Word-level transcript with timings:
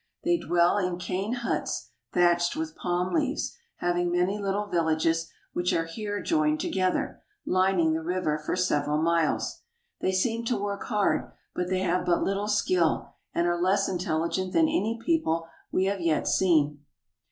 They 0.23 0.39
dwell 0.39 0.79
in 0.79 0.97
cane 0.97 1.33
huts 1.33 1.91
thatched 2.11 2.55
with 2.55 2.75
palm 2.75 3.13
leaves, 3.13 3.55
having 3.75 4.11
many 4.11 4.39
little 4.39 4.65
villages 4.65 5.31
which 5.53 5.73
are 5.73 5.85
here 5.85 6.23
joined 6.23 6.59
together, 6.59 7.21
lining 7.45 7.93
the 7.93 8.01
river 8.01 8.39
for 8.43 8.55
several 8.55 8.97
miles. 8.99 9.61
They 9.99 10.11
seem 10.11 10.43
to 10.45 10.57
work 10.57 10.85
hard, 10.85 11.31
but 11.53 11.69
they 11.69 11.81
have 11.81 12.03
but 12.07 12.23
little 12.23 12.47
skill 12.47 13.13
and 13.35 13.45
are 13.45 13.61
less 13.61 13.87
intelligent 13.87 14.53
than 14.53 14.67
any 14.67 14.99
people 15.05 15.45
we 15.71 15.85
have 15.85 16.01
yet 16.01 16.27
seen. 16.27 16.79